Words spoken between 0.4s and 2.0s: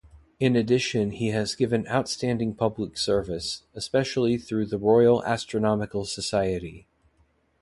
addition he has given